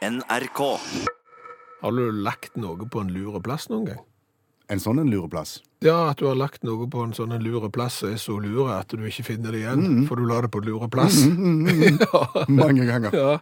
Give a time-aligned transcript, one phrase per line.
[0.00, 0.60] NRK.
[1.80, 3.98] Har du lagt noe på en lure plass noen gang?
[4.72, 5.58] En sånn en lureplass.
[5.84, 8.38] Ja, at du har lagt noe på en sånn en lure plass som er så
[8.40, 11.18] lure at du ikke finner det igjen, for du la det på en lure plass.
[12.06, 12.22] ja.
[12.48, 13.12] Mange ganger.
[13.12, 13.34] Ja,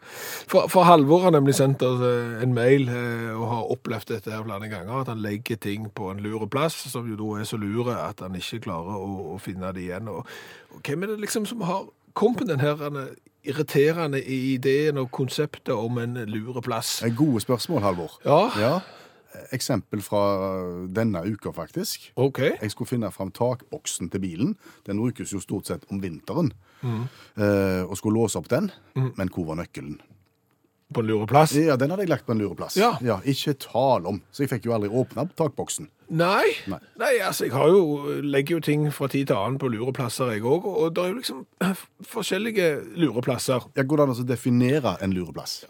[0.51, 4.35] for, for Halvor har nemlig sendt oss eh, en mail eh, og har opplevd dette
[4.35, 7.47] her flere ganger, at han legger ting på en lure plass, som jo da er
[7.47, 10.11] så lure at han ikke klarer å, å finne det igjen.
[10.11, 10.27] Og,
[10.75, 11.87] og hvem er det liksom som har
[12.19, 12.83] kommet med den her
[13.47, 17.03] denne i ideen og konseptet om en lure plass?
[17.03, 18.19] Eh, Gode spørsmål, Halvor.
[18.25, 18.81] Ja, Ja.
[19.53, 20.23] Eksempel fra
[20.89, 22.13] denne uka, faktisk.
[22.17, 22.39] ok.
[22.63, 24.57] Jeg skulle finne fram takboksen til bilen.
[24.87, 26.53] Den brukes jo stort sett om vinteren.
[26.83, 30.01] Eh, og skulle låse opp den, men hvor var nøkkelen?
[30.95, 31.53] På en lureplass?
[31.53, 32.77] Ja, Den hadde jeg lagt på en lureplass.
[32.81, 32.95] Ja.
[33.29, 34.23] Ikke tal om.
[34.33, 35.91] Så jeg fikk jo aldri åpna takboksen.
[36.09, 36.49] Nei.
[36.67, 36.79] Nei.
[36.97, 40.47] Nei, altså jeg har jo, legger jo ting fra tid til annen på lureplasser jeg
[40.49, 41.43] òg, og det er jo liksom
[42.09, 43.69] forskjellige lureplasser.
[43.77, 45.61] Ja, Går det an å definere en lureplass?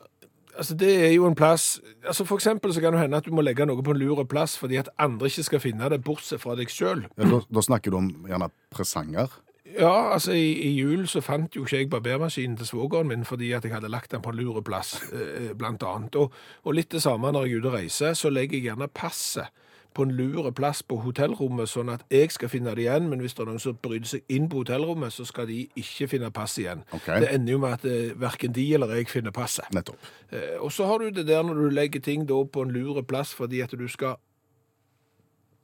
[0.59, 3.31] Altså Det er jo en plass altså For eksempel så kan det hende at du
[3.31, 6.57] må legge noe på en lureplass fordi at andre ikke skal finne det, bortsett fra
[6.59, 7.05] deg sjøl.
[7.15, 9.31] Ja, da, da snakker du om gjerne presanger.
[9.77, 13.53] Ja, altså i, i jul så fant jo ikke jeg barbermaskinen til svogeren min fordi
[13.53, 16.17] at jeg hadde lagt den på en lureplass, eh, blant annet.
[16.17, 16.33] Og,
[16.65, 19.53] og litt det samme når jeg er ute og reiser, så legger jeg gjerne passet
[19.95, 23.35] på en lure plass på hotellrommet, sånn at jeg skal finne det igjen, men hvis
[23.35, 26.63] det er noen som bryter seg inn på hotellrommet, så skal de ikke finne passet
[26.63, 26.85] igjen.
[26.95, 27.21] Okay.
[27.25, 29.67] Det ender jo med at eh, hverken de eller jeg finner passet.
[29.75, 29.99] Nettopp.
[30.31, 33.03] Eh, Og så har du det der når du legger ting da på en lure
[33.03, 34.17] plass fordi at du skal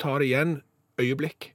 [0.02, 0.56] ta det igjen
[1.00, 1.53] øyeblikk.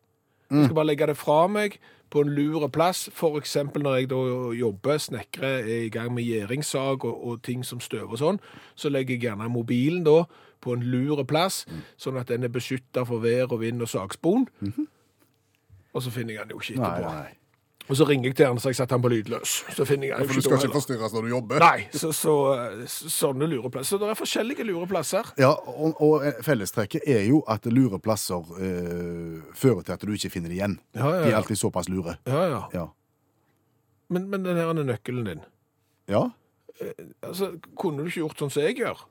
[0.50, 3.04] Jeg skal bare legge det fra meg på en lur plass,
[3.38, 4.20] eksempel når jeg da
[4.58, 8.40] jobber, snekrer, er i gang med gjæringssag og, og ting som støver og sånn,
[8.76, 10.24] så legger jeg gjerne mobilen da
[10.60, 11.66] på en lur plass,
[12.02, 14.48] sånn at den er beskyttet for vær og vind og sagspon.
[15.94, 17.14] Og så finner jeg den jo ikke etterpå.
[17.14, 17.39] Nei, nei.
[17.90, 19.54] Og så ringer jeg til han, så jeg setter han på lydløs.
[19.74, 21.64] Så finner jeg For du skal ikke forstyrres når du jobber.
[21.64, 22.34] Nei, så, så,
[22.86, 23.96] så sånne lureplasser.
[23.96, 25.32] Så det er forskjellige lureplasser.
[25.42, 30.54] Ja, og, og fellestrekket er jo at lureplasser øh, fører til at du ikke finner
[30.54, 30.78] det igjen.
[30.94, 32.20] Ja, ja, De er alltid såpass lure.
[32.30, 32.62] Ja, ja.
[32.78, 32.86] Ja.
[34.10, 35.42] Men, men den her er nøkkelen din.
[36.10, 36.28] ja.
[37.28, 39.02] Altså, kunne du ikke gjort sånn som jeg gjør?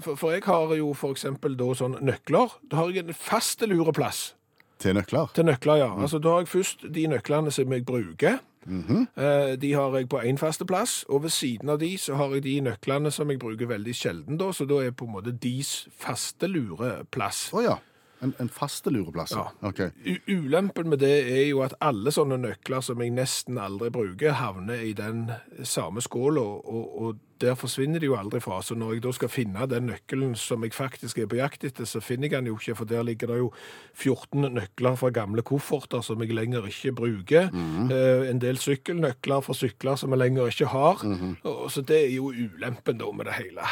[0.00, 2.54] For, for jeg har jo for eksempel da sånn nøkler.
[2.72, 4.30] Da har jeg en fast lureplass
[4.78, 5.26] Til nøkler.
[5.34, 6.00] til nøkler, ja.
[6.00, 8.38] Altså, da har jeg først de nøklene som jeg bruker.
[8.68, 12.34] Eh, De har jeg på én faste plass, og ved siden av de så har
[12.34, 15.32] jeg de nøklene som jeg bruker veldig sjelden, da, så da er på en måte
[15.32, 17.48] deres faste lureplass.
[17.54, 17.78] Oh, ja.
[18.20, 19.32] En, en faste lureplass.
[19.36, 19.46] Ja.
[19.68, 19.90] Okay.
[20.26, 24.82] Ulempen med det er jo at alle sånne nøkler som jeg nesten aldri bruker, havner
[24.82, 25.28] i den
[25.62, 28.58] samme skåla, og, og der forsvinner de jo aldri fra.
[28.62, 31.86] Så når jeg da skal finne den nøkkelen som jeg faktisk er på jakt etter,
[31.86, 33.52] så finner jeg den jo ikke, for der ligger det jo
[33.94, 37.52] 14 nøkler fra gamle kofferter som jeg lenger ikke bruker.
[37.54, 41.06] Eh, en del sykkelnøkler fra sykler som jeg lenger ikke har.
[41.44, 43.70] og, så det er jo ulempen da med det hele.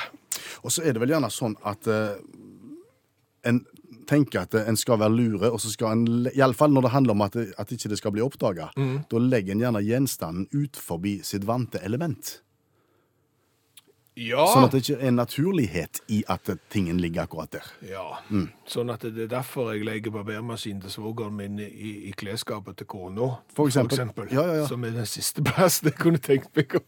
[0.63, 2.15] Og så er det vel gjerne sånn at eh,
[3.47, 3.65] en
[4.09, 7.27] tenker at en skal være lure, og så skal en, iallfall når det handler om
[7.27, 8.71] at, det, at ikke det skal bli oppdaga,
[9.11, 12.39] da legger en gjerne gjenstanden ut forbi sitt vante element.
[14.17, 14.47] Ja.
[14.49, 17.67] Sånn at det ikke er naturlighet i at tingen ligger akkurat der.
[17.85, 18.05] Ja,
[18.65, 22.89] sånn at det er derfor jeg legger barbermaskinen til svogeren min i, i klesskapet til
[22.89, 24.31] kona, For eksempel.
[24.33, 24.67] Ja, ja, ja.
[24.71, 26.83] som er den siste plassen jeg kunne tenkt meg å,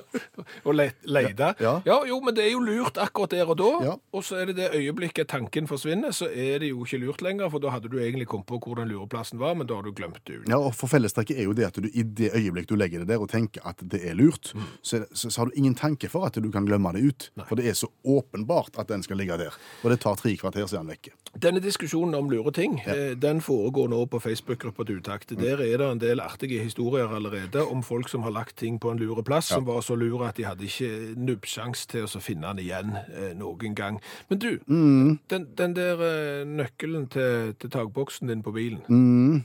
[0.72, 0.88] å le.
[1.04, 3.98] Ja, Ja, jo, men det er jo lurt akkurat der og da, Ja.
[4.12, 7.50] og så er det det øyeblikket tanken forsvinner, så er det jo ikke lurt lenger,
[7.52, 9.92] for da hadde du egentlig kommet på hvor den lureplassen var, men da har du
[9.92, 10.40] glemt det.
[10.48, 13.12] Ja, og for Fellestrekket er jo det at du i det øyeblikk du legger det
[13.12, 16.24] der og tenker at det er lurt, så, så, så har du ingen tanke for
[16.24, 17.28] at du kan glemme det ut.
[17.48, 19.56] For det er så åpenbart at den skal ligge der.
[19.82, 21.14] Og det tar tre kvarter siden den vekke.
[21.42, 23.14] Denne diskusjonen om lure ting, ja.
[23.16, 25.32] den foregår nå på Facebook-gruppa til Utakt.
[25.38, 28.90] Der er det en del artige historier allerede om folk som har lagt ting på
[28.90, 32.66] en lureplass, som var så lure at de hadde ikke nubbsjans til å finne den
[32.66, 34.00] igjen eh, noen gang.
[34.28, 39.44] Men du, den, den der eh, nøkkelen til, til tagboksen din på bilen,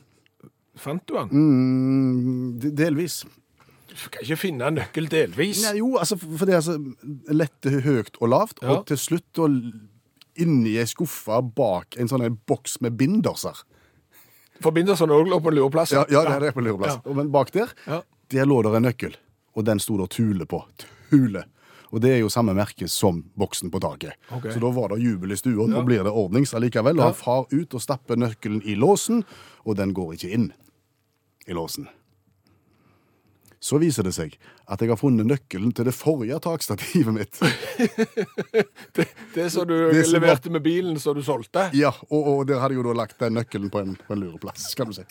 [0.78, 1.32] fant du den?
[1.32, 3.24] Mm, delvis.
[4.12, 5.64] Kan ikke finne en nøkkel delvis.
[5.66, 6.78] Nei, jo, altså, for det er altså
[7.34, 8.76] lette høyt og lavt, Ja.
[8.78, 9.58] og til slutt og
[10.38, 13.64] inni ei skuffe bak en sånn en boks med binderser.
[14.62, 15.92] For bindersene òg lå på lureplass.
[15.94, 17.00] Ja, ja, det er på lureplass.
[17.06, 17.14] Ja.
[17.14, 18.02] Men bak der, Ja.
[18.30, 19.16] der lå det en nøkkel,
[19.56, 20.64] og den sto det Tule på.
[21.10, 21.44] Tule.
[21.94, 24.14] Og det er jo samme merke som boksen på taket.
[24.32, 24.52] Okay.
[24.52, 25.68] Så da var det jubel i stua.
[25.68, 26.98] Nå blir det ordnings allikevel.
[27.00, 29.24] Og han far ut og stapper nøkkelen i låsen,
[29.66, 30.50] og den går ikke inn
[31.48, 31.88] i låsen.
[33.68, 34.36] Så viser det seg
[34.72, 37.40] at jeg har funnet nøkkelen til det forrige takstativet mitt.
[39.36, 41.66] Det som du Det som var- leverte med bilen som du solgte.
[41.76, 44.24] Ja, og, og der hadde jeg jo da lagt den nøkkelen på en, på en
[44.24, 45.04] lureplass, kan du si.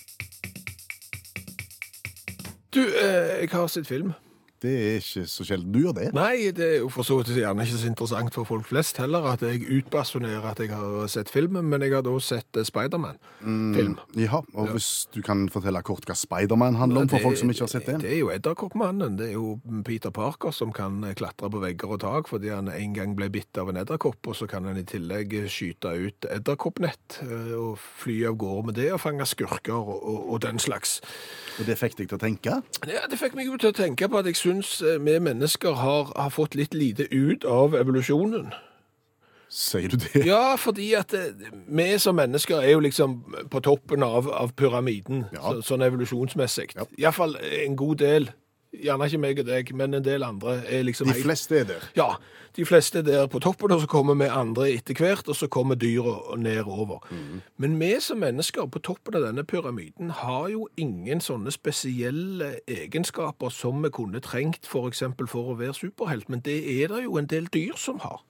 [2.72, 4.14] Du, eh, jeg har sett film.
[4.62, 6.06] Det er ikke så sjelden du gjør det.
[6.16, 9.26] Nei, det er jo for så vidt gjerne ikke så interessant for folk flest heller
[9.32, 13.98] at jeg utbasunerer at jeg har sett filmen, men jeg har da sett eh, Spiderman-film.
[14.16, 17.66] Ja, og hvis du kan fortelle kort hva Spiderman handler om for folk som ikke
[17.66, 17.98] har sett det.
[18.06, 19.18] Det er jo Edderkoppmannen.
[19.20, 19.56] Det er jo
[19.86, 23.60] Peter Parker som kan klatre på vegger og tak fordi han en gang ble bitt
[23.60, 28.22] av en edderkopp, og så kan han i tillegg skyte ut edderkoppnett eh, og fly
[28.30, 30.98] av gårde med det og fange skurker og, og, og den slags.
[31.60, 32.58] Og det fikk deg til å tenke?
[32.88, 34.46] Ja, Det fikk meg jo til å tenke på at jeg syns
[34.82, 38.52] eh, vi mennesker har, har fått litt lite ut av evolusjonen.
[39.48, 40.24] Sier du det?
[40.26, 41.30] Ja, fordi at eh,
[41.68, 43.20] vi som mennesker er jo liksom
[43.50, 45.52] på toppen av, av pyramiden, Ja.
[45.54, 46.72] så, sånn evolusjonsmessig.
[46.76, 46.86] Ja.
[46.98, 48.30] Iallfall en god del.
[48.74, 51.84] Gjerne ikke meg og deg, men en del andre er liksom De fleste er der.
[51.96, 52.08] Ja,
[52.56, 55.48] de fleste er der på toppen, og så kommer vi andre etter hvert, og så
[55.48, 57.06] kommer dyra nedover.
[57.56, 63.52] Men vi som mennesker på toppen av denne pyramiden har jo ingen sånne spesielle egenskaper
[63.54, 67.20] som vi kunne trengt for eksempel for å være superhelt, men det er det jo
[67.20, 68.24] en del dyr som har.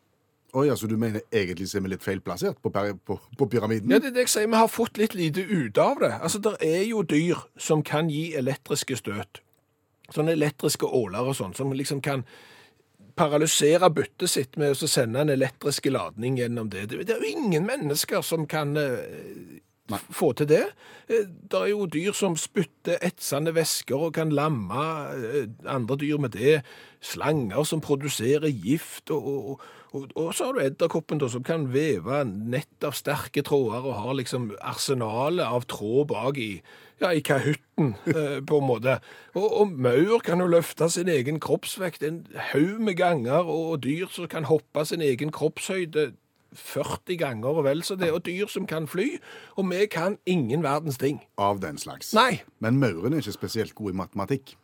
[0.57, 3.91] Oi, altså du mener egentlig så er vi litt feilplassert på, på, på pyramiden?
[3.93, 6.15] Ja, det er det jeg sier, vi har fått litt lite ut av det.
[6.17, 9.43] Altså, det er jo dyr som kan gi elektriske støt.
[10.15, 12.25] Sånne elektriske åler og sånn, som liksom kan
[13.17, 16.91] paralysere byttet sitt med å sende en elektrisk ladning gjennom det.
[16.93, 18.77] Det er jo ingen mennesker som kan
[19.87, 20.01] Nei.
[20.11, 20.65] få til det.
[21.09, 24.83] Eh, Det er jo dyr som spytter etsende væsker og kan lamme
[25.15, 26.63] eh, andre dyr med det.
[27.01, 29.61] Slanger som produserer gift, og, og,
[29.93, 34.19] og, og så har du edderkoppen som kan veve nett av sterke tråder og har
[34.19, 36.61] liksom arsenalet av tråd bak i,
[37.01, 38.99] ja, i kahytten, eh, på en måte.
[39.35, 42.23] Og, og maur kan jo løfte sin egen kroppsvekt en
[42.53, 46.13] haug med ganger, og dyr som kan hoppe sin egen kroppshøyde
[46.57, 49.19] 40 ganger og vel så det, og dyr som kan fly,
[49.57, 51.21] og vi kan ingen verdens ting.
[51.39, 52.15] Av den slags.
[52.15, 54.57] Nei, Men mauren er ikke spesielt god i matematikk.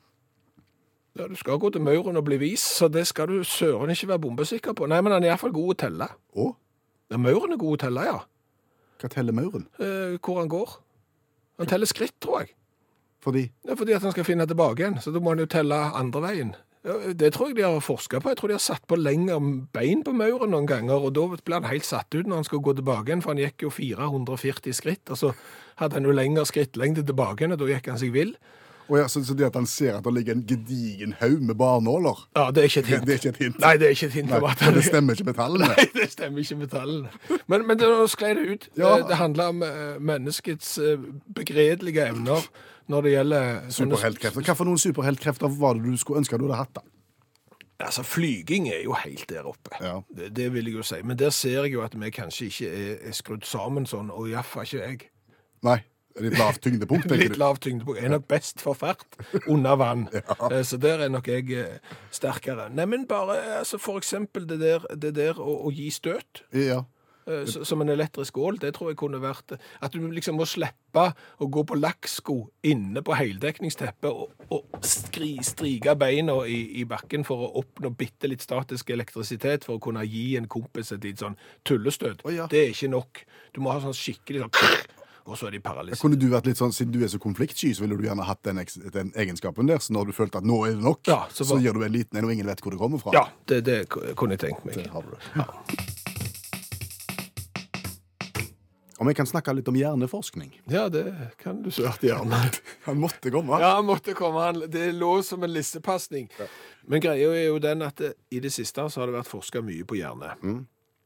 [1.18, 4.08] ja, du skal gå til mauren og bli vis, så det skal du søren ikke
[4.08, 4.86] være bombesikker på.
[4.88, 6.08] Nei, men han er iallfall god å telle.
[6.32, 6.46] Å?
[7.12, 8.22] Ja, mauren er god å telle, ja.
[9.02, 9.66] hva teller mauren?
[9.78, 10.78] Eh, hvor han går.
[11.60, 12.54] Han teller skritt, tror jeg.
[13.22, 15.78] Fordi er fordi at han skal finne tilbake igjen, så da må han jo telle
[15.94, 16.54] andre veien.
[16.82, 18.32] Ja, Det tror jeg de har forska på.
[18.32, 19.38] Jeg tror de har satt på lengre
[19.72, 22.58] bein på mauren noen ganger, og da blir han helt satt ut når han skal
[22.58, 25.30] gå tilbake igjen, for han gikk jo 440 skritt, og så
[25.78, 28.34] hadde han jo lengre skrittlengde tilbake igjen, og da gikk han seg vill.
[28.90, 31.56] Å ja, så, så det at han ser at det ligger en gedigen haug med
[31.60, 33.06] barnåler, Ja, det er ikke et hint.
[33.06, 33.60] det er ikke et hint?
[33.62, 35.68] Nei, det er ikke et hint Nei, at han det stemmer ikke med tallene.
[35.70, 37.12] Nei, det stemmer ikke med tallene.
[37.46, 38.66] Men, men det nå sklei det ut.
[38.76, 38.96] Ja.
[38.98, 41.06] Det, det handler om eh, menneskets eh,
[41.38, 42.48] begredelige evner
[42.90, 44.42] når det gjelder Superheltkrefter.
[44.48, 46.74] Hva for noen superheltkrefter var det du skulle ønske du hadde hatt?
[46.80, 46.88] da?
[47.82, 49.72] Altså, flyging er jo helt der oppe.
[49.80, 49.96] Ja.
[50.16, 51.00] Det, det vil jeg jo si.
[51.02, 54.28] Men der ser jeg jo at vi kanskje ikke er, er skrudd sammen sånn, og
[54.30, 55.00] iallfall ikke jeg.
[55.66, 55.78] Nei,
[56.20, 58.00] litt lavt tyngdepunkt, tenker Litt lavt tyngdepunkt.
[58.00, 59.06] Jeg er nok best for fart
[59.46, 60.08] under vann.
[60.12, 60.62] Ja.
[60.66, 61.78] Så der er nok jeg eh,
[62.12, 62.68] sterkere.
[62.74, 66.42] Nei, men bare altså, for eksempel det der, det der å, å gi støt.
[66.52, 66.82] Ja.
[67.26, 71.04] eh, Som en elektrisk ål, det tror jeg kunne vært At du liksom må slippe
[71.38, 72.34] å gå på lakksko
[72.68, 78.28] inne på heldekningsteppet og, og skri, strike beina i, i bakken for å oppnå bitte
[78.28, 81.38] litt statisk elektrisitet for å kunne gi en kompis et litt sånn
[81.68, 82.24] tullestøt.
[82.26, 82.48] Oh, ja.
[82.50, 83.22] Det er ikke nok.
[83.54, 84.54] Du må ha sånn skikkelig sånn
[85.26, 86.00] Og så er de paralysert.
[86.02, 88.42] Kunne du vært litt sånn, Siden du er så konfliktsky, så ville du gjerne hatt
[88.42, 88.58] den,
[88.92, 89.78] den egenskapen der.
[89.78, 91.92] Så når du følte at nå er det nok, Ja, så så, gjør du en
[91.94, 93.14] liten en, og ingen vet hvor det kommer fra.
[93.14, 94.74] Ja, det, det kunne jeg tenkt meg.
[94.80, 95.14] Det har du.
[99.02, 100.52] Om jeg kan snakke litt om hjerneforskning.
[100.70, 101.08] Ja, det
[101.42, 102.38] kan du svært gjerne.
[102.86, 103.58] Han måtte komme.
[103.58, 104.44] Ja, han måtte komme.
[104.46, 106.28] Han- Det lå som en lissepasning.
[106.86, 109.62] Men greia er jo den at eh, i det siste så har det vært forska
[109.62, 110.36] mye på hjerne.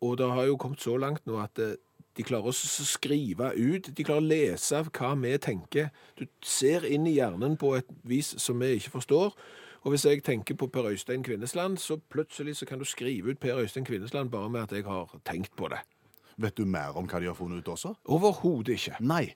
[0.05, 1.73] Og det har jo kommet så langt nå at eh,
[2.17, 5.91] de klarer å skrive ut, de klarer å lese av hva vi tenker.
[6.17, 9.37] Du ser inn i hjernen på et vis som vi ikke forstår.
[9.87, 13.41] Og hvis jeg tenker på Per Øystein Kvinnesland, så plutselig så kan du skrive ut
[13.41, 15.79] Per Øystein Kvinnesland bare med at jeg har tenkt på det.
[16.37, 17.95] Vet du mer om hva de har funnet ut også?
[18.13, 18.99] Overhodet ikke.
[19.01, 19.29] Nei.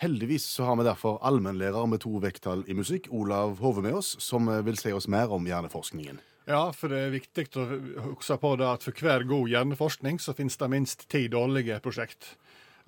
[0.00, 4.14] Heldigvis så har vi derfor allmennlærer med to vekttall i musikk, Olav Hove, med oss,
[4.24, 6.22] som vil si oss mer om hjerneforskningen.
[6.50, 7.66] Ja, for det er viktig å
[8.10, 12.34] huske på det at for hver god hjerneforskning så finnes det minst ti dårlige prosjekt.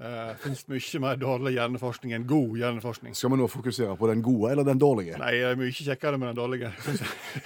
[0.03, 3.15] Uh, finnes mye mer dårlig hjerneforskning enn god hjerneforskning.
[3.15, 5.19] Skal vi nå fokusere på den gode eller den dårlige?
[5.21, 6.73] Nei, det er mye kjekkere med den dårlige.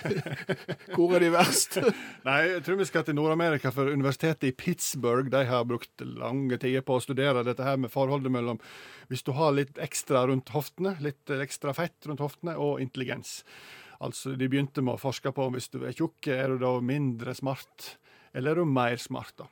[0.96, 1.76] Hvor er de verst?
[2.28, 6.56] Nei, jeg tror vi skal til Nord-Amerika, for universitetet i Pittsburgh de har brukt lange
[6.62, 8.62] tider på å studere dette her med forholdet mellom
[9.10, 13.42] hvis du har litt ekstra rundt hoftene, litt ekstra fett rundt hoftene, og intelligens.
[14.00, 17.34] Altså, De begynte med å forske på hvis du er tjukk, er du da mindre
[17.34, 17.96] smart,
[18.36, 19.34] eller er du mer smart.
[19.38, 19.48] da.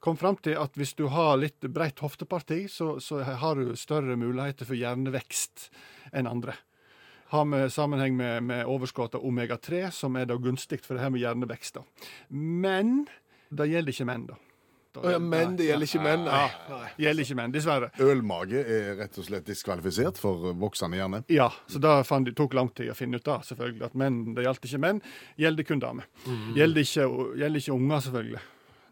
[0.00, 4.16] Kom fram til at hvis du har litt bredt hofteparti, så, så har du større
[4.20, 5.70] muligheter for hjernevekst
[6.12, 6.54] enn andre.
[7.32, 11.10] Har med sammenheng med, med overskudd av omega-3, som er da gunstig for det her
[11.10, 11.80] med hjernevekst.
[11.80, 12.10] da.
[12.30, 13.08] Men
[13.50, 14.38] det gjelder ikke menn, da.
[14.96, 16.90] Da- Å ja, Men det gjelder ikke menn, nei.
[17.04, 17.90] Gjelder ikke menn, dessverre.
[18.00, 21.22] Ølmage er rett og slett diskvalifisert for voksende hjerne.
[21.32, 24.20] Ja, så da fant, det tok lang tid å finne ut av, selvfølgelig, at menn,
[24.34, 25.02] det gjaldt ikke menn,
[25.36, 26.06] gjelder kun damer.
[26.56, 27.08] Gjelder, ikke,
[27.42, 28.40] gjelder ikke unger, selvfølgelig.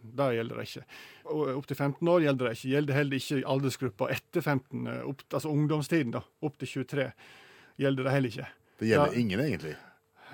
[0.05, 0.85] Det gjelder det ikke.
[1.25, 2.69] Opptil Opp til 15 år gjelder det ikke.
[2.75, 7.07] Gjelder heller ikke aldersgruppa etter 15, eh, opp, altså ungdomstiden, da, opp til 23.
[7.81, 8.49] Gjelder det heller ikke.
[8.83, 9.77] Det gjelder da, ingen, egentlig.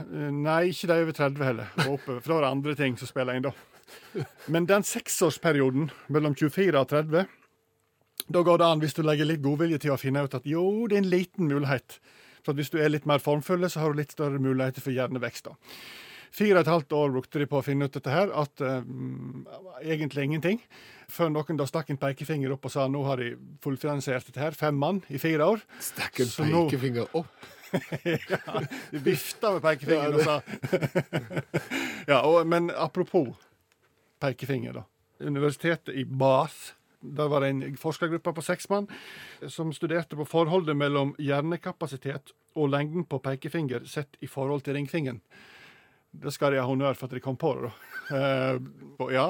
[0.00, 1.71] Eh, Nei, ikke de over 30 heller.
[2.03, 3.53] For da er det andre ting som spiller inn, da.
[4.51, 7.27] Men den seksårsperioden mellom 24 og 30,
[8.31, 10.87] da går det an, hvis du legger litt godvilje til å finne ut at jo,
[10.91, 11.99] det er en liten mulighet.
[12.45, 14.95] For at hvis du er litt mer formfull, så har du litt større muligheter for
[14.95, 15.51] hjernevekst.
[15.51, 15.57] da.
[16.31, 19.41] Fire og et halvt år brukte de på å finne ut dette her, at um,
[19.83, 20.61] egentlig ingenting.
[21.11, 23.33] Før noen da stakk en pekefinger opp og sa nå har de
[23.65, 24.55] fullfinansiert dette her.
[24.55, 25.65] Fem mann i fire år.
[25.83, 27.49] Stakk en Så nå- pekefinger opp.
[28.07, 30.41] ja, de vifta med pekefingeren og sa
[32.11, 33.29] Ja, og, Men apropos
[34.21, 34.85] pekefinger, da.
[35.21, 36.75] Universitetet i Bath.
[37.00, 38.89] Der var det en forskergruppe på seks mann
[39.49, 45.23] som studerte på forholdet mellom hjernekapasitet og lengden på pekefinger sett i forhold til ringfingeren.
[46.11, 48.19] Det skal de ha honnør for at de kom på det, da.
[48.19, 49.27] Eh, ja,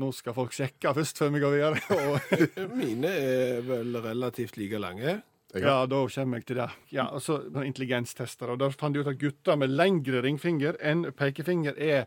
[0.00, 2.68] nå skal folk sjekke først før vi går videre.
[2.80, 5.20] Mine er vel relativt like lange.
[5.54, 6.68] Ja, da kommer jeg til det.
[6.92, 8.50] Ja, og så Intelligenstester.
[8.50, 12.04] og Der fant de ut at gutter med lengre ringfinger enn pekefinger er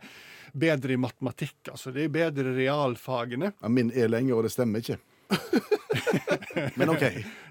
[0.53, 1.71] bedre i matematikk.
[1.71, 3.53] Altså de er bedre i realfagene.
[3.61, 4.99] Ja, min er lenger, og det stemmer ikke.
[6.79, 7.03] Men OK.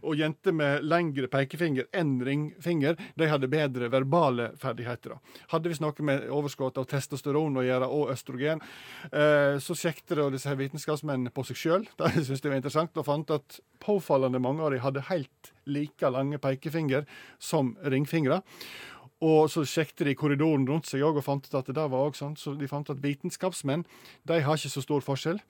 [0.07, 5.17] Og jenter med lengre pekefinger enn ringfinger de hadde bedre verbale ferdigheter.
[5.53, 8.63] Hadde visst noe med overskudd av testosteron å gjøre, og østrogen.
[9.11, 11.89] Eh, så sjekket disse vitenskapsmennene på seg sjøl.
[11.99, 16.11] de syntes det var interessant, og fant at påfallende mange av dem hadde helt like
[16.11, 17.05] lange pekefinger
[17.43, 18.43] som ringfingre.
[19.25, 22.23] Og så sjekket de korridoren rundt seg òg og fant ut at det var også
[22.23, 22.37] sånn.
[22.39, 23.83] Så de fant at vitenskapsmenn
[24.31, 25.41] de har ikke så stor forskjell.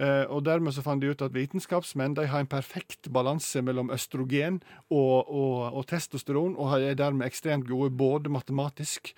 [0.00, 3.92] Eh, og dermed så fant de ut at vitenskapsmenn de har en perfekt balanse mellom
[3.92, 9.12] østrogen og, og, og testosteron, og er dermed ekstremt gode både matematisk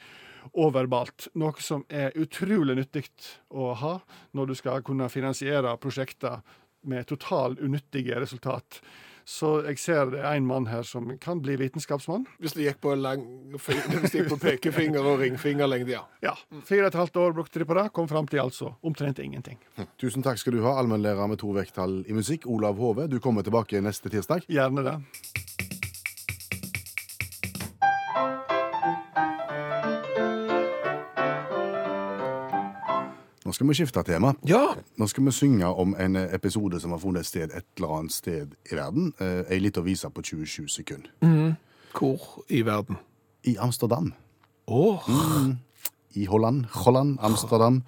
[0.59, 1.29] og verbalt.
[1.39, 3.07] Noe som er utrolig nyttig
[3.55, 3.95] å ha
[4.35, 6.43] når du skal kunne finansiere prosjekter
[6.91, 8.81] med total unyttige resultat.
[9.29, 12.27] Så jeg ser det er en mann her som kan bli vitenskapsmann.
[12.43, 13.23] Hvis det gikk på, lang,
[13.55, 16.03] hvis det gikk på pekefinger og ringfingerlengde, ja.
[16.25, 16.35] Ja,
[16.67, 19.59] Fire og et halvt år brukte de på det, kom fram til altså omtrent ingenting.
[20.01, 23.09] Tusen takk skal du ha, allmennlærer med to vekttall i musikk, Olav Hove.
[23.11, 24.47] Du kommer tilbake neste tirsdag.
[24.51, 24.99] Gjerne det.
[33.63, 34.33] Skal vi skifte tema.
[34.49, 38.13] Ja, Nå skal vi synge om en episode som har funnet sted et eller annet
[38.13, 39.13] sted i verden.
[39.21, 41.11] Eh, Ei lita vise på 27 sekunder.
[41.95, 42.97] hvor i verden?
[43.45, 44.13] I Amsterdam.
[44.69, 45.07] Åh,
[46.15, 46.65] I Holland.
[46.73, 47.83] Holland, Amsterdam.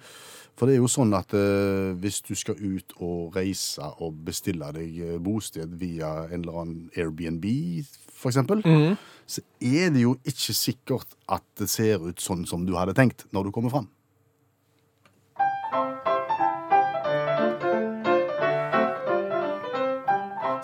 [0.55, 4.69] For det er jo sånn at eh, hvis du skal ut og reise og bestille
[4.71, 7.43] deg eh, bosted via en eller annen Airbnb,
[8.15, 8.63] for eksempel,
[9.27, 13.25] så er det jo ikke sikkert at det ser ut sånn som du hadde tenkt
[13.35, 13.89] når du kommer fram.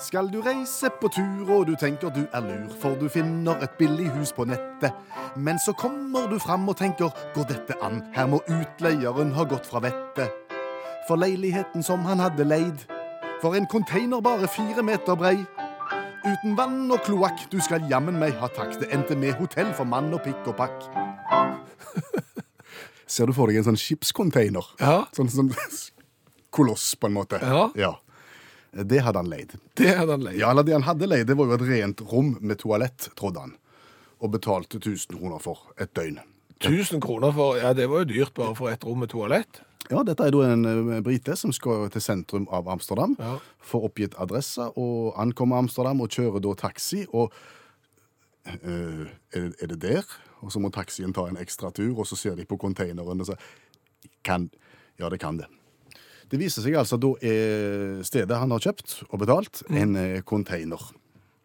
[0.01, 3.74] Skal du reise på tur og du tenker du er lur, for du finner et
[3.77, 4.96] billig hus på nettet.
[5.38, 9.70] Men så kommer du fram og tenker går dette an, her må utleieren ha gått
[9.70, 10.34] fra vettet.
[11.08, 12.81] For leiligheten som han hadde leid,
[13.43, 15.38] for en container bare fire meter brei.
[16.25, 18.75] Uten vann og kloakk, du skal jammen meg ha takk.
[18.81, 20.86] Det endte med hotell for mann og pikk og pakk.
[23.12, 24.65] Ser du for deg en sånn skipscontainer?
[24.81, 25.03] Ja.
[25.17, 25.53] Sånn, sånn
[26.55, 27.41] koloss, på en måte.
[27.41, 27.67] Ja.
[27.77, 27.98] Ja.
[28.72, 29.54] Det hadde han leid.
[29.75, 30.38] det hadde han leid.
[30.40, 33.40] Ja, eller det han hadde leid, det var jo et rent rom med toalett, trodde
[33.44, 33.56] han.
[34.22, 36.20] Og betalte 1000 kroner for et døgn.
[36.62, 39.62] 1000 kroner for Ja, det var jo dyrt bare for et rom med toalett.
[39.90, 43.40] Ja, dette er da en eh, brite som skal til sentrum av Amsterdam, Ja.
[43.60, 47.06] får oppgitt adresse og ankommer Amsterdam og kjører da taxi.
[47.12, 47.34] Og
[48.48, 50.04] øh, er, det- er det der?
[50.42, 53.25] Og så må taxien ta en ekstra tur, og så ser de på containeren og
[53.25, 53.38] sier
[54.24, 54.50] kan,
[55.00, 55.46] Ja, det kan det.
[56.31, 60.19] Det viser seg altså at da er stedet han har kjøpt og betalt, en eh,
[60.23, 60.89] container.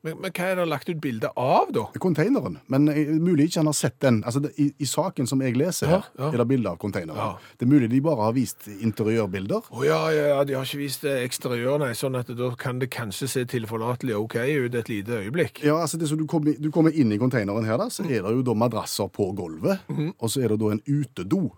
[0.07, 1.83] Men, men hva er det lagt ut bilde av, da?
[1.99, 2.61] Containeren.
[2.71, 4.21] Men eh, mulig ikke han har sett den.
[4.23, 6.29] Altså, det, i, I saken som jeg leser her, Ja, ja.
[6.31, 7.19] er det bilde av containeren.
[7.19, 7.57] Ja.
[7.59, 9.67] Det er mulig de bare har vist interiørbilder.
[9.75, 12.93] Å ja, ja, ja, de har ikke vist eksteriør, nei, sånn at da kan det
[12.95, 15.65] kanskje se tilforlatelig OK ut et lite øyeblikk.
[15.67, 18.23] Ja, altså det så du, kommer, du kommer inn i containeren her, da, så er
[18.23, 19.91] det jo da madrasser på gulvet.
[19.91, 21.49] Og så er det da en utedo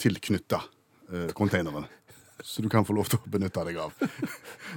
[0.00, 0.62] tilknytta
[1.12, 1.84] eh, containeren.
[2.44, 3.94] Så du kan få lov til å benytte deg av.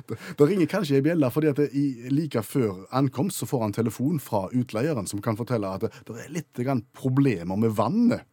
[0.08, 3.76] Det, det ringer kanskje ei bjelle, fordi at i, like før ankomst så får han
[3.76, 8.26] telefon fra utleieren som kan fortelle at det, det er litt grann problemer med vannet.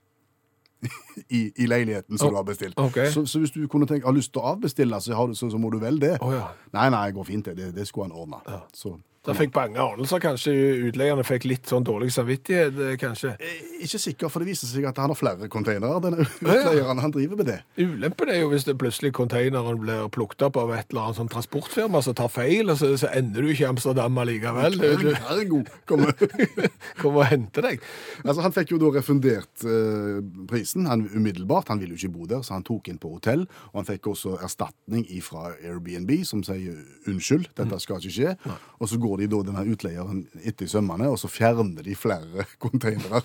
[1.34, 2.78] I, I leiligheten som Oh, du har bestilt.
[2.78, 3.10] Okay.
[3.10, 5.50] Så, så hvis du kunne tenke, har lyst til å avbestille, så, har du, så,
[5.50, 6.14] så må du vel det.
[6.22, 6.52] Oh, ja.
[6.76, 7.56] Nei, nei, det går fint, det.
[7.58, 8.60] Det, det skulle han ordne.
[8.72, 8.94] Så,
[9.28, 10.52] Da fikk bange anelser, kanskje
[10.88, 13.34] utleierne fikk litt sånn dårlig samvittighet, eh, kanskje.
[13.44, 16.98] Eh, Ikke sikker, for det viser seg at han har flere containere, denne utleieren.
[17.04, 17.58] Han driver med det.
[17.78, 21.28] Ulempen er jo hvis det plutselig containeren blir plukket opp av et eller annet sånn
[21.30, 24.80] transportfirma som tar feil, og så, så ender du ikke i Amsterdam allikevel.
[24.80, 26.14] Ergo kommer
[27.02, 27.84] kommer og henter deg.
[28.24, 30.18] Altså, Han fikk jo da refundert eh,
[30.50, 31.68] prisen han, umiddelbart.
[31.74, 33.44] Han ville jo ikke bo der, så han tok inn på hotell.
[33.74, 36.80] Og han fikk også erstatning fra Airbnb, som sier
[37.10, 38.34] unnskyld, dette skal ikke skje.
[38.80, 42.46] Og så går de da denne utleieren etter i sømmene, og så fjerner de flere
[42.64, 43.22] containere.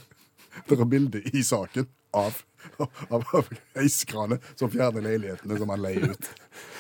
[0.67, 2.35] Det er bilde i saken av,
[3.09, 3.47] av, av
[3.77, 6.29] heiskranet som fjerner leilighetene som han leier ut.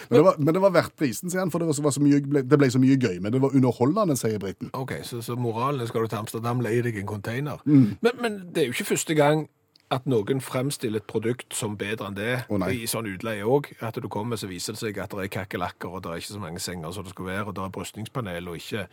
[0.09, 1.97] Men det var, men det var verdt prisen, sier han, for det, var så, var
[2.05, 3.17] mye, ble, det ble så mye gøy.
[3.23, 4.69] Men det var underholdende, sier briten.
[4.77, 7.65] Ok, så, så moralen er skal du til Amsterdam, leie deg en container.
[7.65, 7.95] Mm.
[8.05, 9.47] Men, men det er jo ikke første gang
[9.91, 13.67] at noen fremstiller et produkt som bedre enn det, oh, i sånn utleie òg.
[13.81, 16.33] At du kommer, så viser det seg at det er kakerlakker, og det er ikke
[16.33, 18.87] så mange senger som det skulle være, og det er brystningspanel, og ikke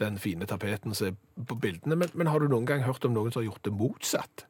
[0.00, 1.96] den fine tapeten som er på bildene.
[1.96, 4.46] Men, men har du noen gang hørt om noen som har gjort det motsatt?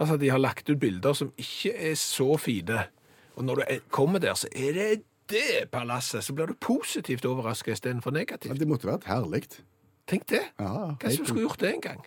[0.00, 2.86] Altså, de har lagt ut bilder som ikke er så fine,
[3.36, 7.24] og når du er- kommer der, så er det det palasset, så blir du positivt
[7.24, 8.58] overrasket istedenfor Men negativt.
[8.58, 9.44] det måtte vært herlig.
[10.06, 10.42] Tenk det.
[10.60, 12.02] Ja, Kanskje du skulle gjort det en gang?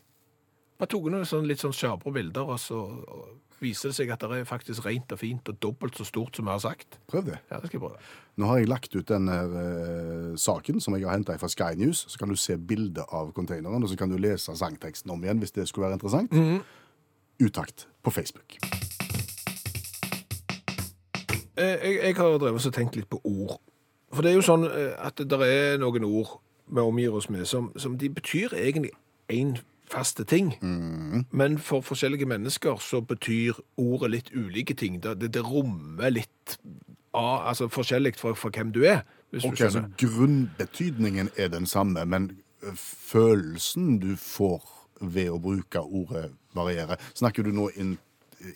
[0.77, 2.83] Bare tok noen sånn, litt sånn sjabre bilder, og så
[3.57, 6.45] viser det seg at det er faktisk rent og fint og dobbelt så stort som
[6.45, 6.99] vi har sagt.
[7.09, 7.39] Prøv det.
[7.49, 7.97] Ja, det skal jeg prøve.
[8.37, 11.71] Nå har jeg lagt ut den her, eh, saken som jeg har henta fra Sky
[11.79, 12.03] News.
[12.13, 15.41] Så kan du se bildet av containeren, og så kan du lese sangteksten om igjen
[15.41, 16.37] hvis det skulle være interessant.
[17.41, 18.59] Utakt på Facebook.
[21.57, 23.57] Eh, Jeg, jeg har drevet og tenkt litt på ord.
[24.13, 27.47] For det er jo sånn eh, at det er noen ord vi omgir oss med
[27.47, 28.91] som, som de betyr egentlig
[29.31, 29.57] én
[29.91, 30.53] faste ting.
[31.31, 35.03] Men for forskjellige mennesker så betyr ordet litt ulike ting.
[35.03, 36.57] Det, det, rommer litt
[37.13, 39.85] av, altså forskjellig fra, fra hvem du er, hvis okay, du så.
[39.97, 42.31] Grunnbetydningen er den samme, men
[42.75, 44.65] følelsen du får
[45.01, 46.99] ved å bruke ordet varierer.
[47.13, 47.95] Snakker du nå in,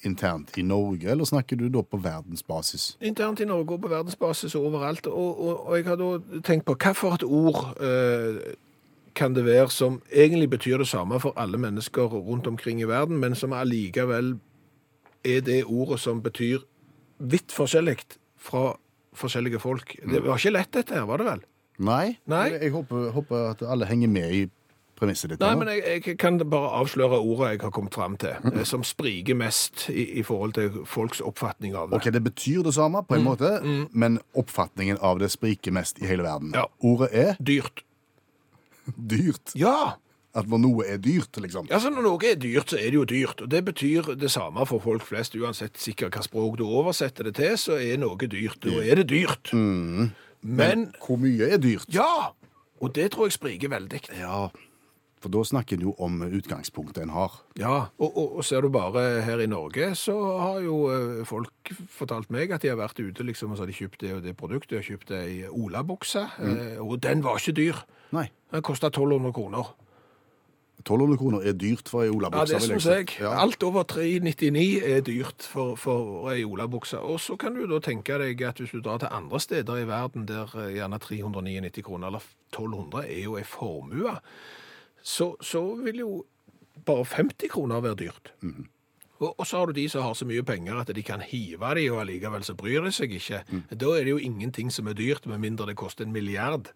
[0.08, 2.96] internt i Norge, eller snakker du da på verdensbasis?
[3.02, 5.08] Internt i Norge og på verdensbasis og overalt.
[5.08, 8.42] Og, og, og jeg har da tenkt på hva for et ord eh,
[9.16, 13.20] kan det være som egentlig betyr det samme for alle mennesker rundt omkring i verden,
[13.20, 14.36] men som allikevel
[15.26, 16.64] er det ordet som betyr
[17.20, 17.98] vidt forskjellig
[18.42, 18.72] fra
[19.14, 19.96] forskjellige folk.
[20.12, 21.44] Det var ikke lett dette her, var det vel?
[21.82, 22.18] Nei?
[22.30, 22.48] Nei.
[22.56, 24.42] Jeg, håper, håper at alle henger med i
[25.02, 25.42] premisset ditt.
[25.42, 28.86] Nei, men jeg, jeg kan bare avsløre ordet jeg har kommet fram til, eh, som
[28.86, 32.00] spriker mest i, i forhold til folks oppfatning av det.
[32.00, 33.54] Ok, Det betyr det samme, på en måte,
[33.92, 36.54] men oppfatningen av det spriker mest i hele verden.
[36.58, 36.68] Ja.
[36.86, 37.84] Ordet er Dyrt.
[38.98, 39.54] Dyrt.
[39.56, 39.98] Ja!
[40.32, 41.68] At når noe er dyrt, liksom.
[41.68, 43.42] Altså, Når noe er dyrt, så er det jo dyrt.
[43.44, 45.36] Og det betyr det samme for folk flest.
[45.36, 48.62] Uansett sikkert hva språk du oversetter det til, så er noe dyrt.
[48.64, 49.52] Da er det dyrt.
[50.42, 51.90] Men Hvor mye er dyrt?
[51.92, 52.32] ja!
[52.82, 54.00] Og det tror jeg spriker veldig.
[54.18, 54.48] Ja,
[55.22, 57.36] for da snakker en jo om utgangspunktet en har.
[57.60, 61.74] Ja, og, og, og ser du bare her i Norge, så har jo eh, folk
[61.94, 64.24] fortalt meg at de har vært ute liksom, og så har de kjøpt det og
[64.26, 64.72] det produktet.
[64.74, 66.82] De har kjøpt ei olabukse, mm.
[66.82, 67.84] og den var ikke dyr.
[68.18, 68.32] Nei.
[68.52, 69.74] Den kosta 1200 kroner.
[70.82, 73.08] 1200 kroner er dyrt for ei Ja, det syns jeg.
[73.20, 73.36] Ja.
[73.42, 77.00] Alt over 399 er dyrt for, for ei olabukse.
[77.00, 79.88] Og så kan du da tenke deg at hvis du drar til andre steder i
[79.88, 84.18] verden der eh, gjerne 399 kroner eller 1200 er jo ei formue,
[85.04, 86.12] så, så vil jo
[86.86, 88.34] bare 50 kroner være dyrt.
[89.22, 91.76] Og, og så har du de som har så mye penger at de kan hive
[91.78, 93.44] de, og allikevel så bryr de seg ikke.
[93.70, 96.74] Da er det jo ingenting som er dyrt, med mindre det koster en milliard.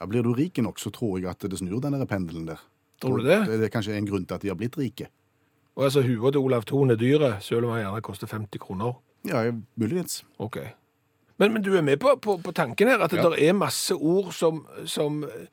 [0.00, 2.60] Ja, blir du rik nok, så tror jeg at det snur denne pendelen der.
[3.00, 3.38] Tror du det?
[3.48, 5.06] Det er kanskje en grunn til at de har blitt rike.
[5.76, 8.98] Og altså, Huet til Olav Thon er dyre, selv om han gjerne koster 50 kroner.
[9.28, 10.24] Ja, muligens.
[10.38, 10.58] Ok.
[11.40, 13.28] Men, men du er med på, på, på tanken her, at Ja.
[13.30, 15.46] det er masse ord som, som eh,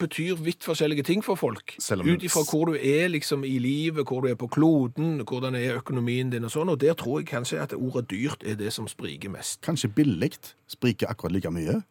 [0.00, 1.74] betyr vidt forskjellige ting for folk.
[1.76, 5.76] Ut ifra hvor du er liksom i livet, hvor du er på kloden, hvordan er
[5.82, 6.68] økonomien din og sånn.
[6.72, 9.60] Og der tror jeg kanskje at ordet dyrt er det som spriker mest.
[9.66, 10.32] Kanskje billig
[10.70, 11.82] spriker akkurat like mye.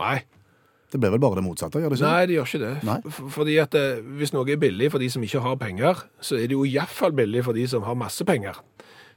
[0.00, 0.20] Nei,
[0.90, 2.08] Det blir vel bare det motsatte, gjør det ikke?
[2.10, 2.72] Nei det gjør ikke det.
[2.88, 2.98] Nei.
[3.36, 6.48] Fordi at eh, hvis noe er billig for de som ikke har penger, så er
[6.50, 8.58] det jo iallfall billig for de som har masse penger.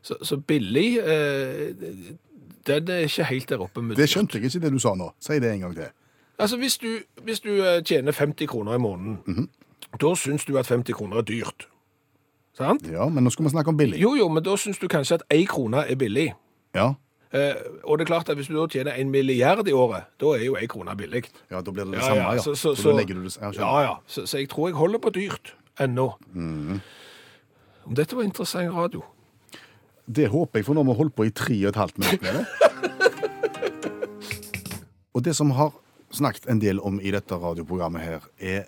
[0.03, 2.13] Så, så billig eh,
[2.67, 5.09] Den er ikke helt der oppe med Det skjønte jeg ikke det du sa nå.
[5.19, 5.89] Si det en gang til.
[6.39, 6.89] Altså, hvis du,
[7.23, 9.49] hvis du eh, tjener 50 kroner i måneden, Mhm.
[10.01, 11.67] da syns du at 50 kroner er dyrt.
[12.57, 12.85] Sant?
[12.91, 13.97] Ja, men nå skal vi snakke om billig.
[14.01, 16.33] Jo, jo, men da syns du kanskje at én krone er billig.
[16.75, 16.93] Ja.
[17.33, 20.35] Eh, og det er klart at hvis du da tjener en milliard i året, da
[20.37, 21.23] er jo ei krone billig.
[21.49, 23.09] Ja, da blir det det Ja, samme, ja, så- så- Så det
[23.57, 23.81] ja.
[23.81, 23.95] Ja.
[24.07, 26.13] Så, så jeg tror jeg holder på dyrt ennå.
[27.85, 29.01] Om dette var interessant radio.
[30.05, 32.21] Det håper jeg, for nå har vi holdt på i tre og et halvt minutt
[32.21, 32.45] med det.
[35.15, 35.71] og det som har
[36.13, 38.65] snakket en del om i dette radioprogrammet her, er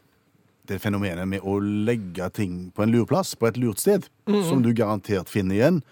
[0.66, 4.08] det fenomenet med å legge ting på en lurplass, på et lurt sted,
[4.50, 5.84] som du garantert finner igjen.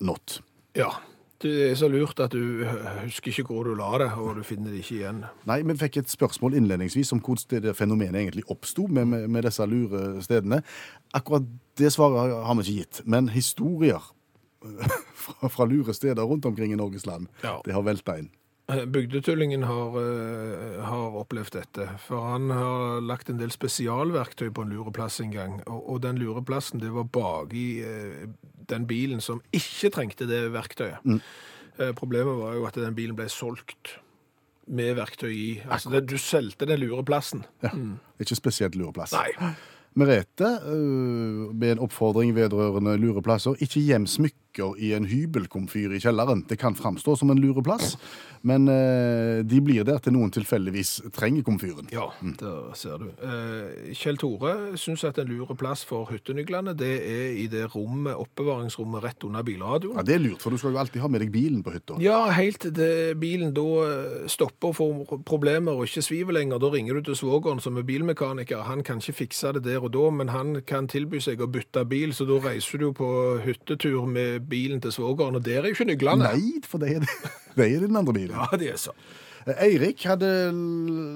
[0.00, 0.38] Not.
[0.74, 0.94] Ja.
[1.40, 2.66] Det er så lurt at du
[3.04, 5.22] husker ikke hvor du la det, og du finner det ikke igjen.
[5.48, 9.64] Nei, vi fikk et spørsmål innledningsvis om hvordan det fenomenet egentlig oppsto med, med, disse
[9.66, 10.60] lure stedene.
[11.16, 11.46] Akkurat
[11.80, 14.04] det svaret har vi ikke gitt, men historier
[15.22, 17.56] fra, fra lure steder rundt omkring i Norges land, Ja.
[17.64, 18.28] det har velta inn.
[18.70, 24.64] Eh, Bygdetullingen har, eh, har opplevd dette, for han har lagt en del spesialverktøy på
[24.64, 28.28] en lureplass en gang, og, og den lureplassen det var baki i eh,
[28.70, 31.02] den bilen som ikke trengte det verktøyet.
[31.04, 31.20] Mm.
[31.96, 33.94] Problemet var jo at den bilen ble solgt
[34.68, 35.50] med verktøy i.
[35.64, 37.46] Altså, det, du solgte den lureplassen.
[37.64, 37.70] Ja.
[38.20, 39.14] Ikke spesielt lureplass.
[39.16, 39.54] Nei.
[39.98, 40.50] Merete,
[41.56, 44.06] med en oppfordring vedrørende lureplasser, ikke gjem
[44.50, 46.44] smykker i en hybelkomfyr i kjelleren.
[46.48, 47.96] Det kan framstå som en lureplass,
[48.42, 51.88] men øh, de blir der til noen tilfeldigvis trenger komfyren.
[51.92, 52.08] Ja,
[52.40, 53.10] der ser du.
[53.22, 59.04] Eh, Kjell Tore syns at en lureplass for hyttenyklene det er i det rommet, oppbevaringsrommet
[59.04, 59.96] rett under bilradioen.
[59.96, 62.00] Ja, Det er lurt, for du skal jo alltid ha med deg bilen på hytta.
[62.00, 66.58] Ja, helt til bilen da eh, stopper og får problemer og ikke sviver lenger.
[66.58, 68.64] Da ringer du til svogeren som er bilmekaniker.
[68.66, 71.84] Han kan ikke fikse det der og da, men han kan tilby seg å bytte
[71.88, 73.10] bil, så da reiser du på
[73.44, 76.30] hyttetur med bilen til svogeren, og der er jo ikke nøklene.
[76.30, 77.06] Nei, for det er,
[77.56, 78.36] det er den andre bilen.
[78.36, 78.96] Ja, det er så.
[79.48, 80.30] Eirik hadde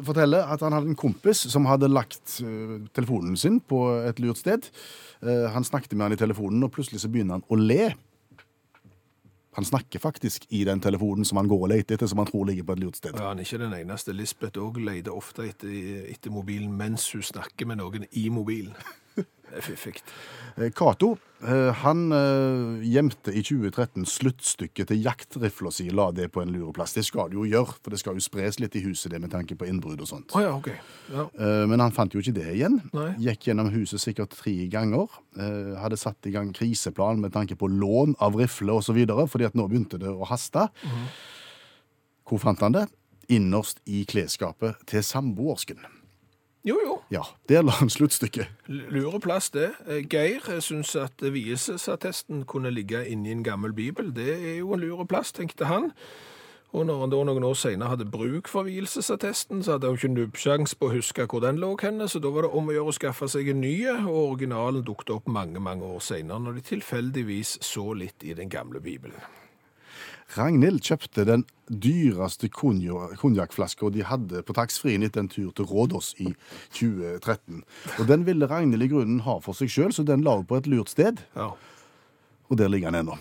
[0.07, 4.41] forteller at han hadde en kompis som hadde lagt øh, telefonen sin på et lurt
[4.41, 4.71] sted.
[5.23, 7.93] Eh, han snakket med han i telefonen, og plutselig så begynner han å le.
[9.55, 12.49] Han snakker faktisk i den telefonen som han går og leter etter, som han tror
[12.49, 13.15] ligger på et lurt sted.
[13.15, 14.17] Ja, han er ikke den eneste.
[14.17, 15.71] Lisbeth òg leter ofte etter,
[16.11, 18.75] etter mobilen mens hun snakker med noen i mobilen.
[19.51, 20.01] Det fiffig.
[20.57, 26.43] Eh, Cato eh, han eh, gjemte i 2013 sluttstykket til jaktrifla si, la det på
[26.43, 26.95] en lureplass.
[26.97, 29.33] Det skal du jo gjøre, for det skal jo spres litt i huset det med
[29.35, 30.35] tanke på innbrudd og sånt.
[30.35, 30.79] Oh, ja, okay.
[31.13, 31.27] Ja.
[31.69, 32.81] Men han fant jo ikke det igjen.
[32.95, 33.11] Nei.
[33.27, 35.13] Gikk gjennom huset sikkert tre ganger.
[35.81, 39.69] Hadde satt i gang kriseplan med tanke på lån av rifle osv., fordi at nå
[39.71, 40.69] begynte det å haste.
[40.87, 41.09] Mm.
[42.31, 42.87] Hvor fant han det?
[43.35, 45.83] Innerst i klesskapet til samboersken.
[46.65, 47.01] Jo, jo.
[47.13, 48.49] Ja, der la han sluttstykket.
[48.67, 49.75] Lurer Lureplass, det.
[49.87, 54.09] Eh, Geir syns at vielsesattesten kunne ligge inni en gammel bibel.
[54.17, 55.93] Det er jo en lureplass, tenkte han.
[56.75, 60.11] Og når han da noen år senere hadde bruk for vielsesattesten, så hadde han ikke
[60.15, 62.91] nubbsjans på å huske hvor den lå henne, så da var det om å gjøre
[62.91, 66.69] å skaffe seg en ny, og originalen dukket opp mange, mange år senere, når de
[66.73, 69.21] tilfeldigvis så litt i den gamle bibelen.
[70.35, 76.33] Ragnhild kjøpte den dyreste konjakkflaska de hadde på taxfree-en etter en tur til Rådås i
[76.77, 77.63] 2013.
[77.99, 80.59] Og Den ville Ragnhild i grunnen ha for seg sjøl, så den la hun på
[80.59, 81.23] et lurt sted.
[81.37, 81.53] Ja.
[82.49, 83.19] Og der ligger den ennå.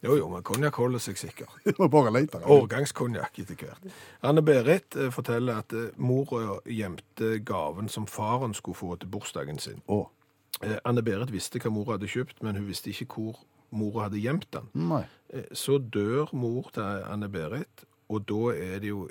[0.00, 1.50] Jo, jo, men konjakk holder seg sikker.
[1.78, 2.40] Må bare lete.
[2.40, 3.90] Årgangskonjakk etter hvert.
[4.24, 9.82] Anne-Berit eh, forteller at eh, mora gjemte gaven som faren skulle få til bursdagen sin.
[9.90, 14.48] Eh, Anne-Berit visste hva mora hadde kjøpt, men hun visste ikke hvor mora hadde gjemt
[14.54, 14.68] den.
[14.74, 15.04] nei.
[15.32, 19.08] Eh, Så dør mor til Anne-Berit, og da er det jo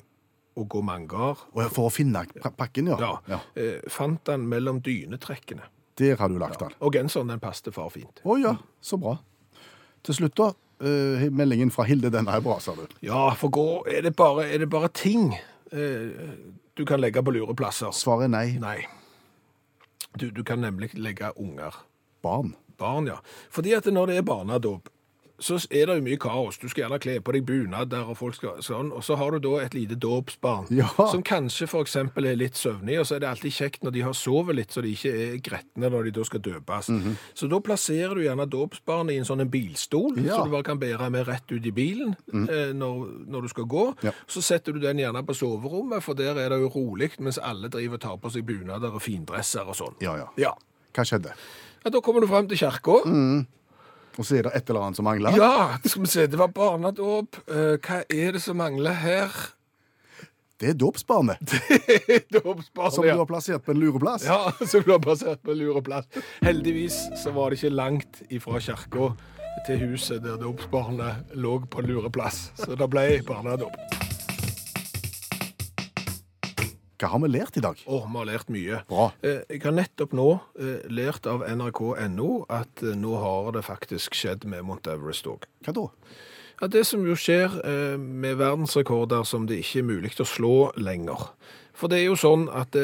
[0.59, 1.39] å gå mangar.
[1.71, 2.25] For å finne
[2.57, 2.97] pakken, ja.
[2.99, 3.39] Ja.
[3.55, 3.67] ja.
[3.87, 5.63] Fant den mellom dynetrekkene.
[5.99, 6.73] Der har du lagt den.
[6.83, 8.19] Og genseren den passet far fint.
[8.23, 9.17] Å ja, så bra.
[10.03, 10.51] Til slutt, da.
[10.79, 12.85] Uh, meldingen fra Hilde, den er bra, sa du.
[13.03, 16.35] Ja, for gå, er det bare, er det bare ting uh,
[16.79, 17.91] du kan legge på lureplasser?
[17.95, 18.45] Svaret er nei.
[18.63, 18.77] Nei.
[20.15, 21.75] Du, du kan nemlig legge unger.
[22.23, 22.55] Barn.
[22.79, 23.19] Barn, ja.
[23.51, 24.89] Fordi at når det er barnedåp,
[25.39, 26.57] så er det jo mye kaos.
[26.59, 29.31] Du skal gjerne kle på deg bunad der, og folk skal sånn, og så har
[29.31, 30.89] du da et lite dåpsbarn Ja.
[31.07, 34.13] som kanskje eksempel er litt søvnig, og så er det alltid kjekt når de har
[34.19, 36.89] sovet litt, så de ikke er gretne når de da skal døpes.
[36.91, 37.15] Mhm.
[37.33, 40.35] Så da plasserer du gjerne dåpsbarnet i en sånn en bilstol, Ja.
[40.35, 43.63] Så du bare kan bære med rett ut i bilen eh, når, når du skal
[43.63, 43.95] gå.
[44.03, 44.11] Ja.
[44.27, 47.69] Så setter du den gjerne på soverommet, for der er det jo rolig, mens alle
[47.69, 49.95] driver og tar på seg bunader og findresser og sånn.
[50.01, 50.27] Ja, ja.
[50.35, 50.51] Ja.
[50.95, 51.33] Hva skjedde?
[51.83, 52.99] Ja, Da kommer du frem til kirka.
[54.19, 55.35] Og så er det et eller annet som mangler?
[55.37, 57.37] Ja, skal vi se, det var barnedåp.
[57.47, 59.31] Eh, hva er det som mangler her?
[60.59, 61.39] Det er dåpsbarnet,
[62.35, 64.25] Dåpsbarn, som du har plassert på en lureplass.
[64.27, 66.09] Ja, som du har plassert på en lureplass.
[66.43, 69.13] Heldigvis så var det ikke langt ifra kirka
[69.69, 72.49] til huset der dåpsbarnet lå på en lureplass.
[72.59, 74.08] Så det ble barnedåp.
[76.99, 77.79] Hva har vi lært i dag?
[77.87, 78.81] Å, vi har lært mye.
[78.89, 79.05] Bra.
[79.23, 80.25] Eh, Jeg har nettopp nå
[80.59, 85.47] eh, lært av nrk.no at eh, nå har det faktisk skjedd med Mount Everest òg.
[85.63, 85.85] Hva da?
[86.59, 87.53] Ja, Det som jo skjer
[87.95, 91.29] med verdensrekorder som det ikke er mulig å slå lenger.
[91.71, 92.75] For det er jo sånn at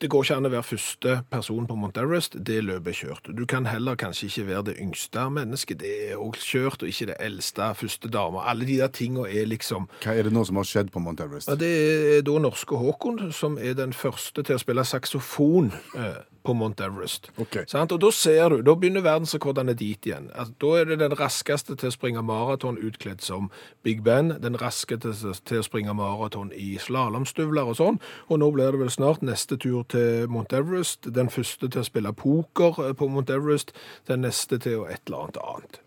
[0.00, 2.36] det, går ikke an å være første person på Mount Everest.
[2.46, 3.30] Det løpet er kjørt.
[3.36, 5.80] Du kan heller kanskje ikke være det yngste mennesket.
[5.82, 8.42] Det er òg kjørt, og ikke det eldste, første dame.
[8.48, 11.20] Alle de der tinga er liksom Hva er det nå som har skjedd på Mount
[11.24, 11.48] Everest?
[11.50, 11.72] ja, Det
[12.18, 16.80] er da norske Håkon som er den første til å spille saksofon eh, på Mount
[16.80, 17.30] Everest.
[17.38, 17.64] Okay.
[17.78, 20.30] Og da ser du, da begynner verdensrekordene dit igjen.
[20.34, 23.50] Altså, da er det den raskeste til å springe maraton utkledd som
[23.86, 28.00] Big Ben, den raskeste til, til å springe maraton i slalåmstøvler og sånn.
[28.28, 31.88] Og nå blir det vel snart neste tur til Mount Everest, den første til å
[31.88, 33.74] spille poker eh, på Mount Everest,
[34.08, 35.82] den neste til å et eller annet annet.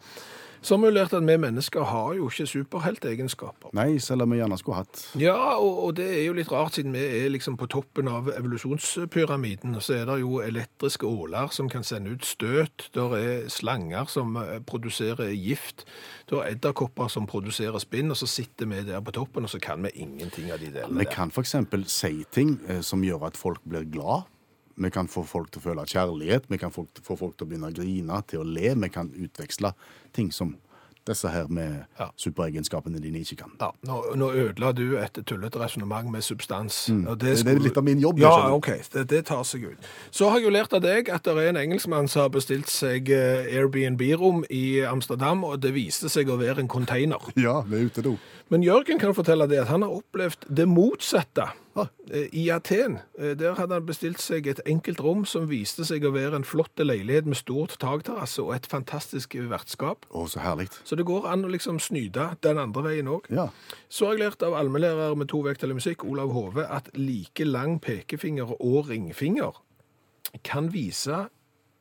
[0.62, 3.72] Så har vi jo lært at vi mennesker har jo ikke superheltegenskaper.
[3.74, 5.00] Nei, selv om vi gjerne skulle hatt.
[5.18, 8.30] Ja, og, og det er jo litt rart, siden vi er liksom på toppen av
[8.36, 9.80] evolusjonspyramiden.
[9.82, 12.92] Så er det jo elektriske åler som kan sende ut støt.
[12.94, 15.88] Der er slanger som eh, produserer gift.
[16.30, 19.60] Der er edderkopper som produserer spinn, og så sitter vi der på toppen, og så
[19.62, 21.58] kan vi ingenting av de delene Vi kan f.eks.
[21.90, 24.30] si ting eh, som gjør at folk blir glad.
[24.78, 26.86] Vi kan få folk til å føle kjærlighet, vi kan få
[27.18, 28.76] folk til å begynne å grine, til å le.
[28.76, 29.74] Vi kan utveksle
[30.14, 30.56] ting som
[31.04, 32.12] disse her med Ja.
[32.16, 33.52] superegenskapene dine ikke kan.
[33.60, 36.90] Ja, nå, nå ødela du et tullete resonnement med substans.
[36.90, 37.18] Mm.
[37.18, 38.52] Det- det er litt av min jobb, Ja.
[38.54, 38.68] OK.
[38.94, 39.78] Det, det tar seg ut.
[40.12, 42.68] Så har jeg jo lært av deg at det er en engelskmann som har bestilt
[42.70, 47.18] seg eh, Airbnb-rom i Amsterdam, og det viste seg å være en container.
[47.36, 48.18] Ja, det er ute do.
[48.52, 51.46] Men Jørgen kan fortelle det at han har opplevd det motsatte
[51.80, 51.88] ah.
[52.36, 52.98] i Aten.
[53.16, 56.48] Eh, Der hadde han bestilt seg et enkelt rom som viste seg å være en
[56.48, 60.04] flott leilighet med stort takterrasse og et fantastisk vertskap.
[60.12, 60.68] Å, så herlig.
[60.84, 63.32] Så det går an å liksom snyde den andre veien òg.
[63.32, 63.48] Ja.
[63.88, 67.48] Så har jeg lært av allmennlærer med to vekttall i musikk, Olav Hove, at like
[67.48, 69.64] lang pekefinger og ringfinger
[70.44, 71.30] kan vise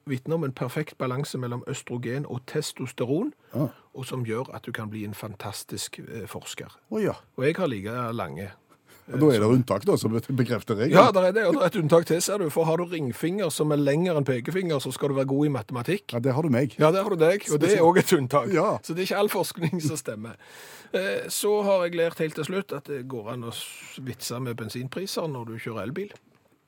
[0.06, 3.68] vitne om en perfekt balanse mellom østrogen og testosteron, Ja.
[3.94, 6.72] og som gjør at du kan bli en fantastisk eh, forsker.
[6.90, 7.12] Oh, ja.
[7.36, 8.50] Og jeg har like lange.
[9.10, 10.92] Og da er det unntak, da, som bekrefter regelen.
[10.94, 12.44] Ja, det er det, og det er et unntak til, ser du.
[12.50, 15.50] For har du ringfinger som er lengre enn pekefinger, så skal du være god i
[15.50, 16.12] matematikk.
[16.14, 16.76] Ja, det har du meg.
[16.78, 18.52] Ja, det har du deg, og det er òg et unntak.
[18.54, 18.78] Ja.
[18.86, 20.36] Så det er ikke all forskning som stemmer.
[20.94, 23.52] Eh, Så har jeg lært helt til slutt at det går an å
[23.98, 26.12] vitse med bensinpriser når du kjører elbil.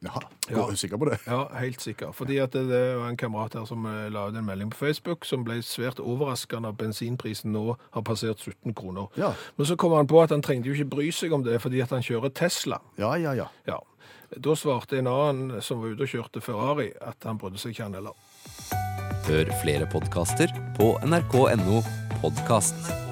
[0.03, 0.21] Jaha.
[0.51, 0.65] Ja.
[0.65, 1.19] Er du sikker på det?
[1.27, 2.11] Ja, helt sikker.
[2.13, 4.81] Fordi at det, det var en kamerat her som eh, la ut en melding på
[4.81, 9.07] Facebook som ble svært overraskende at bensinprisen nå har passert 17 kroner.
[9.17, 9.33] Ja.
[9.57, 11.85] Men så kom han på at han trengte jo ikke bry seg om det fordi
[11.85, 12.81] at han kjører Tesla.
[12.99, 13.47] Ja, ja, ja.
[13.69, 13.79] Ja.
[14.33, 17.87] Da svarte en annen som var ute og kjørte Ferrari, at han brydde seg ikke
[17.87, 18.17] han heller.
[19.29, 21.83] Hør flere podkaster på nrk.no
[22.25, 23.12] podkast.